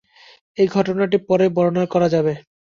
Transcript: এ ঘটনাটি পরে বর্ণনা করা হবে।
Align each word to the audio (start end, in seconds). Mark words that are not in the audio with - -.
এ 0.57 0.63
ঘটনাটি 0.67 1.17
পরে 1.27 1.45
বর্ণনা 1.55 1.85
করা 1.93 2.07
হবে। 2.13 2.33